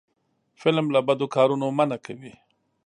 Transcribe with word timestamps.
فلم 0.61 0.85
له 0.93 0.99
بدو 1.07 1.25
کارونو 1.35 1.67
منع 1.77 1.97
کوي 2.05 2.33